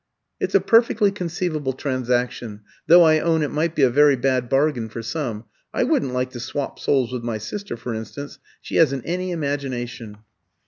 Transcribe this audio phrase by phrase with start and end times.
[0.39, 4.89] It's a perfectly conceivable transaction, though I own it might be a very bad bargain
[4.89, 5.43] for some.
[5.75, 10.17] I wouldn't like to swop souls with my sister, for instance she hasn't any imagination."